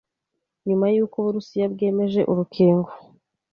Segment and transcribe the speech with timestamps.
[0.67, 2.89] Nyuma y'uko Uburusiya bwemeje urukingo